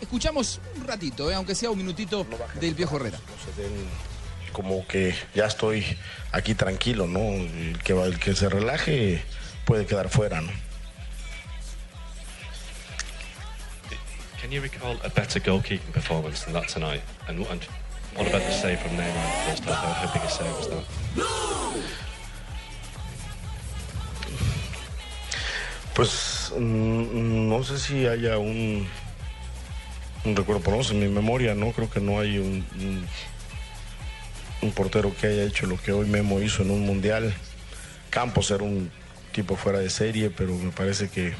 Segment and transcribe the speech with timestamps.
[0.00, 2.26] Escuchamos un ratito, eh, aunque sea un minutito
[2.60, 3.18] del viejo Herrera.
[4.52, 5.84] como que ya estoy
[6.32, 7.20] aquí tranquilo, ¿no?
[7.20, 9.22] El que, el que se relaje
[9.64, 10.50] puede quedar fuera, ¿no?
[14.40, 17.02] Can you recall a better goalkeeping performance than that tonight?
[17.28, 17.60] And, and
[18.16, 19.76] what about the save from Neymar in the first half?
[19.76, 20.84] How, how big a save was that?
[25.94, 28.86] Pues mm, no sé si haya un
[30.36, 31.72] recuerdo, por lo en mi memoria, ¿no?
[31.72, 33.06] Creo que no hay un, un,
[34.62, 37.34] un portero que haya hecho lo que hoy Memo hizo en un mundial.
[38.10, 38.90] Campos era un
[39.32, 41.34] tipo fuera de serie, pero me parece que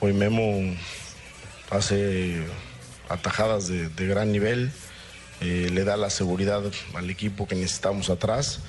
[0.00, 0.74] hoy Memo
[1.70, 2.42] hace
[3.08, 4.70] atajadas de, de gran nivel,
[5.40, 6.62] eh, le da la seguridad
[6.94, 8.60] al equipo que necesitamos atrás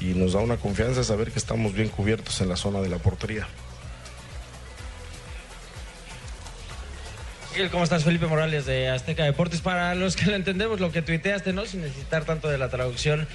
[0.00, 2.98] y nos da una confianza saber que estamos bien cubiertos en la zona de la
[2.98, 3.46] portería.
[7.58, 8.04] Miguel, ¿cómo estás?
[8.04, 9.60] Felipe Morales de Azteca Deportes.
[9.60, 11.66] Para los que lo entendemos, lo que tuiteaste, ¿no?
[11.66, 13.26] Sin necesitar tanto de la traducción,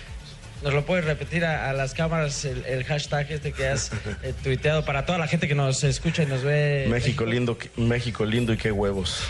[0.63, 4.33] ¿nos lo puedes repetir a, a las cámaras el, el hashtag este que has eh,
[4.41, 6.85] tuiteado para toda la gente que nos escucha y nos ve?
[6.87, 9.23] México lindo, México lindo y qué huevos.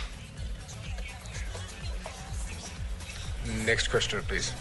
[3.65, 4.53] Next question, please.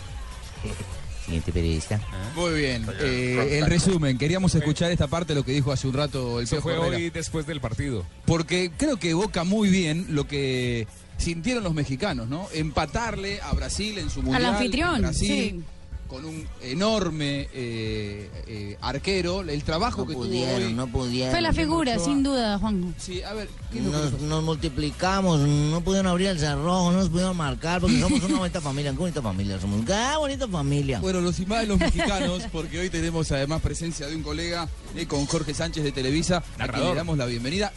[1.32, 2.00] Siguiente periodista.
[2.36, 2.86] Muy bien.
[3.00, 6.44] eh, el resumen, queríamos escuchar esta parte de lo que dijo hace un rato el
[6.44, 6.96] Eso fue Herrera.
[6.98, 8.04] hoy después del partido.
[8.26, 12.48] Porque creo que evoca muy bien lo que sintieron los mexicanos, ¿no?
[12.52, 14.44] Empatarle a Brasil en su mundial.
[14.44, 15.64] anfitrión, en Brasil, sí.
[16.12, 20.74] Con un enorme eh, eh, arquero, el trabajo que tuvo pudieron, hoy.
[20.74, 21.30] no pudieron.
[21.30, 22.94] Fue la figura, sin duda, Juan.
[22.98, 26.98] Sí, a ver, ¿qué es lo que Nos, multiplicamos, no pudieron abrir el cerrojo, no
[26.98, 31.00] nos pudieron marcar, porque somos una bonita familia, qué bonita familia somos, qué bonita familia.
[31.00, 35.24] Bueno, los imágenes los mexicanos, porque hoy tenemos además presencia de un colega eh, con
[35.24, 36.90] Jorge Sánchez de Televisa, a quien Narrador.
[36.90, 37.72] le damos la bienvenida.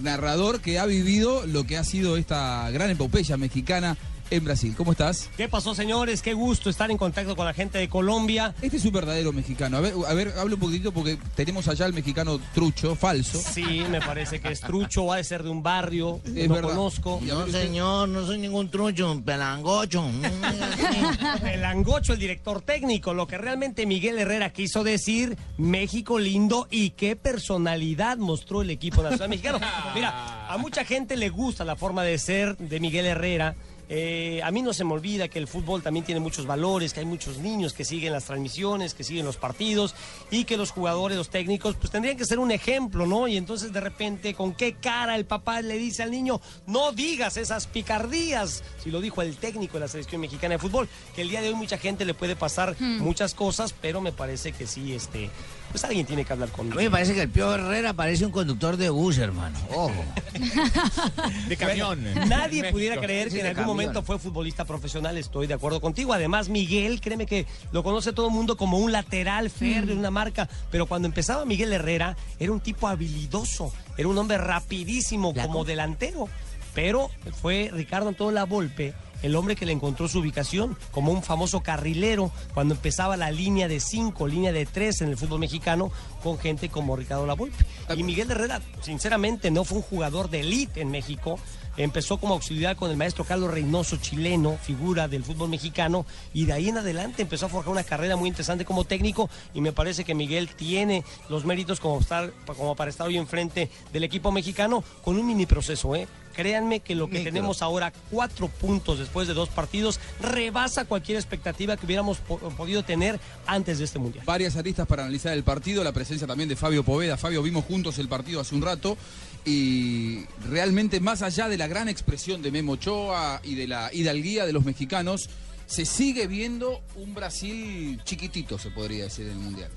[0.00, 3.96] Narrador que ha vivido lo que ha sido esta gran epopeya mexicana
[4.32, 4.74] en Brasil.
[4.76, 5.28] ¿Cómo estás?
[5.36, 6.22] ¿Qué pasó, señores?
[6.22, 8.54] Qué gusto estar en contacto con la gente de Colombia.
[8.62, 9.76] Este es un verdadero mexicano.
[9.76, 13.38] A ver, a ver, habla un poquitito porque tenemos allá el mexicano trucho, falso.
[13.40, 16.70] Sí, me parece que es trucho, va a ser de un barrio, Es lo verdad.
[16.70, 17.20] conozco.
[17.22, 20.02] No, señor, no soy ningún trucho, un pelangocho.
[20.02, 21.46] No me diga así.
[21.52, 26.90] El angocho, el director técnico, lo que realmente Miguel Herrera quiso decir, México lindo y
[26.90, 29.60] qué personalidad mostró el equipo nacional mexicano.
[29.94, 33.54] Mira, a mucha gente le gusta la forma de ser de Miguel Herrera.
[33.88, 37.00] Eh, a mí no se me olvida que el fútbol también tiene muchos valores, que
[37.00, 39.94] hay muchos niños que siguen las transmisiones, que siguen los partidos
[40.30, 43.28] y que los jugadores, los técnicos, pues tendrían que ser un ejemplo, ¿no?
[43.28, 47.36] Y entonces de repente, ¿con qué cara el papá le dice al niño, no digas
[47.36, 48.62] esas picardías?
[48.82, 51.48] Si lo dijo el técnico de la selección mexicana de fútbol, que el día de
[51.48, 55.28] hoy mucha gente le puede pasar muchas cosas, pero me parece que sí, este,
[55.70, 58.24] pues alguien tiene que hablar con A mí me parece que el Pío Herrera parece
[58.24, 59.58] un conductor de bus, hermano.
[59.70, 59.92] Ojo.
[61.48, 62.02] De camión.
[62.28, 62.76] Nadie México.
[62.76, 63.71] pudiera creer Sí, que en algún.
[63.72, 66.12] Momento fue futbolista profesional, estoy de acuerdo contigo.
[66.12, 70.48] Además, Miguel, créeme que lo conoce todo el mundo como un lateral férreo, una marca,
[70.70, 76.28] pero cuando empezaba Miguel Herrera, era un tipo habilidoso, era un hombre rapidísimo como delantero.
[76.74, 77.10] Pero
[77.42, 82.30] fue Ricardo Antonio Lavolpe el hombre que le encontró su ubicación como un famoso carrilero
[82.54, 85.90] cuando empezaba la línea de cinco, línea de tres en el fútbol mexicano
[86.22, 87.64] con gente como Ricardo Lavolpe.
[87.96, 91.38] Y Miguel Herrera, sinceramente, no fue un jugador de élite en México.
[91.76, 96.52] Empezó como auxiliar con el maestro Carlos Reynoso, chileno, figura del fútbol mexicano, y de
[96.52, 100.04] ahí en adelante empezó a forjar una carrera muy interesante como técnico, y me parece
[100.04, 104.84] que Miguel tiene los méritos como, estar, como para estar hoy enfrente del equipo mexicano
[105.02, 106.06] con un mini proceso, ¿eh?
[106.34, 107.32] Créanme que lo que Micro.
[107.32, 112.82] tenemos ahora, cuatro puntos después de dos partidos, rebasa cualquier expectativa que hubiéramos po- podido
[112.82, 114.24] tener antes de este mundial.
[114.26, 117.16] Varias aristas para analizar el partido, la presencia también de Fabio Poveda.
[117.16, 118.96] Fabio, vimos juntos el partido hace un rato
[119.44, 124.46] y realmente más allá de la gran expresión de Memo Ochoa y de la hidalguía
[124.46, 125.28] de los mexicanos,
[125.66, 129.70] se sigue viendo un Brasil chiquitito, se podría decir, en el Mundial.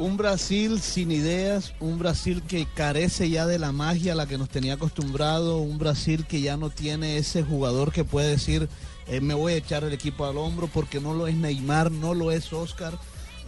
[0.00, 4.38] Un Brasil sin ideas, un Brasil que carece ya de la magia a la que
[4.38, 8.66] nos tenía acostumbrado, un Brasil que ya no tiene ese jugador que puede decir,
[9.08, 12.14] eh, me voy a echar el equipo al hombro porque no lo es Neymar, no
[12.14, 12.98] lo es Oscar.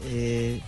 [0.04, 0.60] Eh,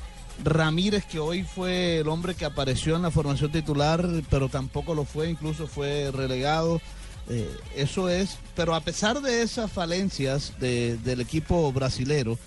[0.42, 5.04] Ramírez, que hoy fue el hombre que apareció en la formación titular, pero tampoco lo
[5.04, 6.80] fue, incluso fue relegado.
[7.28, 12.38] Eh, eso es, pero a pesar de esas falencias de- del equipo brasilero,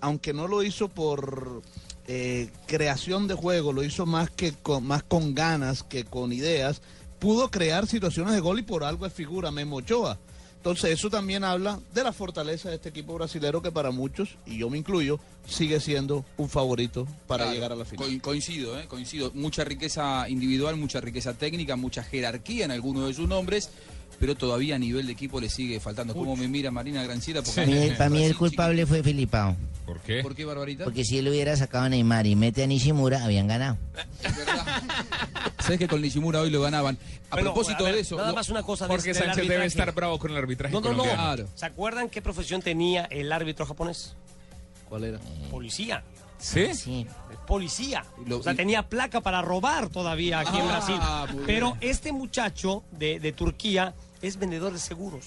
[0.00, 1.62] aunque no lo hizo por
[2.08, 6.80] eh, creación de juego, lo hizo más que con, más con ganas que con ideas,
[7.20, 10.18] pudo crear situaciones de gol y por algo es figura Memo Ochoa.
[10.56, 14.58] Entonces eso también habla de la fortaleza de este equipo brasilero que para muchos, y
[14.58, 18.08] yo me incluyo, sigue siendo un favorito para Claro, llegar a la final.
[18.16, 18.86] co- coincido, ¿eh?
[18.88, 19.30] coincido.
[19.34, 23.70] Mucha riqueza individual, mucha riqueza técnica, mucha jerarquía en algunos de sus nombres,
[24.20, 26.14] pero todavía a nivel de equipo le sigue faltando.
[26.14, 27.42] ¿Cómo me mira Marina Granciera?
[27.42, 29.56] Porque Para mí, para mí el culpable fue Filipao.
[29.86, 30.22] ¿Por qué?
[30.22, 30.84] ¿Por qué, Barbarita?
[30.84, 33.78] Porque si él hubiera sacado a Neymar y mete a Nishimura, habían ganado.
[35.60, 36.96] Sabes que con Nishimura hoy lo ganaban.
[37.30, 39.48] A Bueno, propósito a ver, de eso, Nada más una cosa de Jorge del Sánchez
[39.48, 41.04] debe estar bravo con el arbitraje No, no, no.
[41.54, 44.14] ¿Se acuerdan qué profesión tenía el árbitro japonés?
[44.88, 45.18] ¿Cuál era?
[45.50, 46.02] Policía.
[46.38, 46.74] ¿Sí?
[46.74, 47.06] Sí.
[47.46, 48.04] Policía.
[48.26, 51.40] Lo- o sea, tenía placa para robar todavía aquí en Ah, Brasil.
[51.46, 51.90] Pero bien.
[51.90, 55.26] este muchacho de, de Turquía es vendedor de seguros.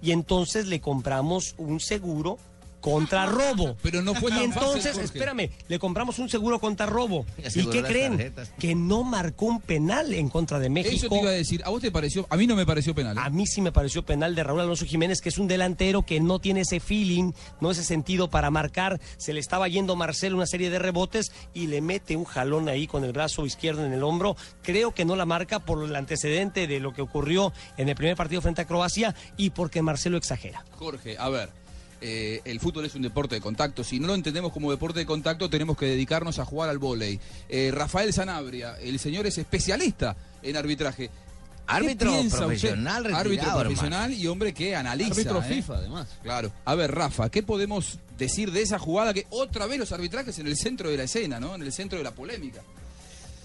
[0.00, 2.38] Y entonces le compramos un seguro
[2.82, 3.76] contra robo.
[3.82, 7.24] Pero no fue y tan fácil, entonces, espérame, le compramos un seguro contra robo.
[7.54, 8.12] Y ¿Y qué creen?
[8.16, 8.52] tarjetas.
[8.58, 10.94] Que no marcó un penal en contra de México.
[10.94, 11.62] Eso te iba a decir.
[11.64, 12.26] ¿A vos te pareció?
[12.28, 13.16] A mí no me pareció penal.
[13.16, 13.20] ¿eh?
[13.22, 16.20] A mí sí me pareció penal de Raúl Alonso Jiménez, que es un delantero que
[16.20, 19.00] no tiene ese feeling, no ese sentido para marcar.
[19.16, 22.86] Se le estaba yendo Marcelo una serie de rebotes y le mete un jalón ahí
[22.86, 24.36] con el brazo izquierdo en el hombro.
[24.62, 28.16] Creo que no la marca por el antecedente de lo que ocurrió en el primer
[28.16, 30.64] partido frente a Croacia y porque Marcelo exagera.
[30.72, 31.61] Jorge, a ver.
[32.02, 33.84] Eh, el fútbol es un deporte de contacto.
[33.84, 37.20] Si no lo entendemos como deporte de contacto, tenemos que dedicarnos a jugar al vóley.
[37.48, 41.08] Eh, Rafael Sanabria, el señor es especialista en arbitraje.
[41.08, 43.60] ¿Qué Árbitro profesional retirado, Árbitro hermano.
[43.60, 45.12] profesional y hombre que analiza.
[45.12, 45.54] Árbitro ¿eh?
[45.54, 46.08] FIFA, además.
[46.22, 46.52] Claro.
[46.64, 50.48] A ver, Rafa, ¿qué podemos decir de esa jugada que otra vez los arbitrajes en
[50.48, 51.54] el centro de la escena, ¿no?
[51.54, 52.62] En el centro de la polémica.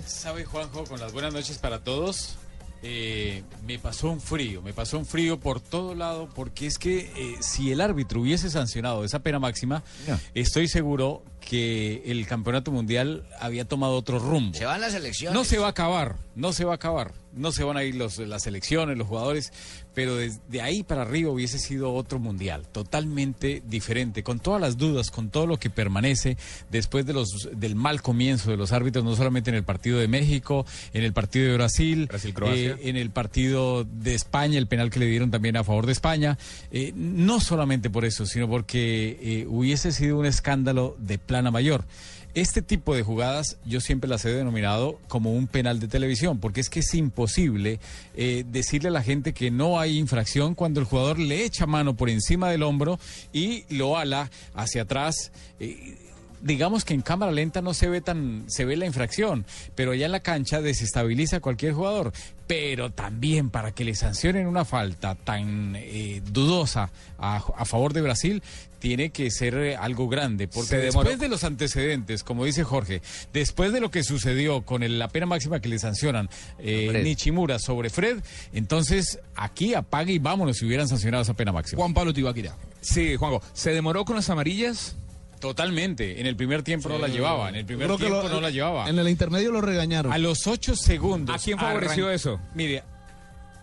[0.05, 2.35] ¿Sabe, Juanjo, con las buenas noches para todos?
[2.83, 7.11] Eh, me pasó un frío, me pasó un frío por todo lado, porque es que
[7.15, 10.19] eh, si el árbitro hubiese sancionado esa pena máxima, No.
[10.33, 14.57] estoy seguro que el campeonato mundial había tomado otro rumbo.
[14.57, 15.33] Se van las elecciones.
[15.33, 17.13] No se va a acabar, no se va a acabar.
[17.33, 19.53] No se van a ir los, las elecciones, los jugadores,
[19.93, 25.11] pero desde ahí para arriba hubiese sido otro mundial, totalmente diferente, con todas las dudas,
[25.11, 26.35] con todo lo que permanece
[26.71, 30.07] después de los, del mal comienzo de los árbitros, no solamente en el partido de
[30.07, 34.99] México, en el partido de Brasil, eh, en el partido de España, el penal que
[34.99, 36.39] le dieron también a favor de España.
[36.71, 41.85] Eh, no solamente por eso, sino porque eh, hubiese sido un escándalo de plana mayor.
[42.33, 46.61] Este tipo de jugadas yo siempre las he denominado como un penal de televisión, porque
[46.61, 47.79] es que es imposible
[48.15, 51.95] eh, decirle a la gente que no hay infracción cuando el jugador le echa mano
[51.95, 52.99] por encima del hombro
[53.33, 55.31] y lo ala hacia atrás.
[55.59, 55.97] eh,
[56.41, 59.45] digamos que en cámara lenta no se ve tan se ve la infracción,
[59.75, 62.13] pero ya en la cancha desestabiliza a cualquier jugador.
[62.47, 68.01] Pero también para que le sancionen una falta tan eh, dudosa a, a favor de
[68.01, 68.41] Brasil
[68.79, 71.09] tiene que ser eh, algo grande, porque Se demoró.
[71.09, 73.01] después de los antecedentes, como dice Jorge,
[73.33, 76.29] después de lo que sucedió con el- la pena máxima que le sancionan
[76.59, 77.01] eh.
[77.03, 78.19] Nichimura sobre Fred,
[78.53, 81.79] entonces aquí apague y vámonos si hubieran sancionado esa pena máxima.
[81.81, 82.55] Juan Pablo Tibaquira.
[82.79, 83.41] Sí, Juanjo.
[83.53, 84.95] ¿Se demoró con las amarillas?
[85.39, 88.41] Totalmente, en el primer tiempo no la llevaba, en el primer Creo tiempo lo- no
[88.41, 88.89] la llevaba.
[88.89, 90.11] En el intermedio lo regañaron.
[90.11, 91.35] A los ocho segundos.
[91.35, 92.39] ¿A quién favoreció arran- eso?
[92.55, 92.83] Mire,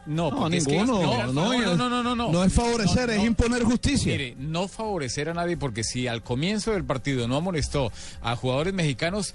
[0.06, 1.00] no, No, porque es que- ninguno.
[1.02, 2.30] no, no, no, no, no, no, no.
[2.32, 4.12] No es favorecer, es imponer justicia.
[4.12, 7.90] Mire, no favorecer a nadie porque si al comienzo del partido no amonestó
[8.22, 9.34] a jugadores mexicanos,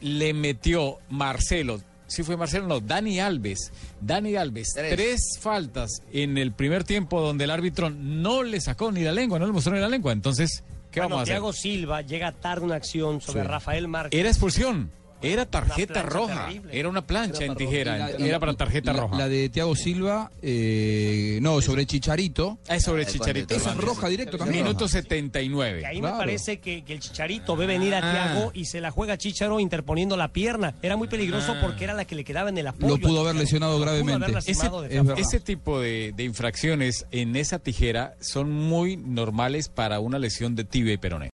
[0.00, 1.80] le metió Marcelo.
[2.06, 3.72] Sí fue Marcelo, no, Dani Alves.
[4.00, 4.94] Dani Alves, Tres.
[4.94, 5.20] tres.
[5.40, 9.46] faltas en el primer tiempo donde el árbitro no le sacó ni la lengua, no
[9.46, 10.12] le mostró ni la lengua.
[10.12, 11.34] Entonces, ¿qué Bueno, vamos a hacer?
[11.34, 13.46] Thiago Silva llega tarde una acción sobre Sí.
[13.48, 14.18] Rafael Márquez.
[14.18, 14.90] Era expulsión.
[15.22, 16.46] Era tarjeta roja.
[16.46, 16.78] terrible.
[16.78, 18.12] Era una plancha en tijera.
[18.16, 19.18] Y la- Era para tarjeta la- roja.
[19.18, 22.58] La de Thiago Silva, eh, no, sobre Chicharito.
[22.68, 23.54] Ah, es sobre Chicharito.
[23.54, 24.64] Esa es roja directo también.
[24.64, 25.84] Minuto Que 79.
[25.86, 26.14] ahí Claro.
[26.16, 28.12] me parece que, que el Chicharito ve venir a Ah.
[28.12, 30.74] Thiago y se la juega Chicharo interponiendo la pierna.
[30.82, 32.96] Era muy peligroso porque era la que le quedaba en el apoyo.
[32.96, 35.20] Lo pudo haber lesionado Lo pudo haber gravemente.
[35.20, 40.64] Ese tipo de, de infracciones en esa tijera son muy normales para una lesión de
[40.64, 41.28] tibia y peroné.